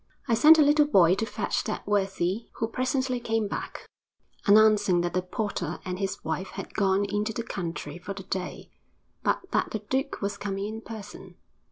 I 0.27 0.33
sent 0.33 0.57
a 0.57 0.63
little 0.63 0.87
boy 0.87 1.13
to 1.13 1.27
fetch 1.27 1.63
that 1.65 1.85
worthy, 1.85 2.49
who 2.53 2.67
presently 2.67 3.19
came 3.19 3.47
back, 3.47 3.85
announcing 4.47 5.01
that 5.01 5.13
the 5.13 5.21
porter 5.21 5.77
and 5.85 5.99
his 5.99 6.23
wife 6.23 6.47
had 6.49 6.73
gone 6.73 7.05
into 7.05 7.33
the 7.33 7.43
country 7.43 7.99
for 7.99 8.15
the 8.15 8.23
day, 8.23 8.71
but 9.21 9.41
that 9.51 9.69
the 9.69 9.77
duke 9.91 10.19
was 10.19 10.37
coming 10.37 10.65
in 10.65 10.81
person. 10.81 11.35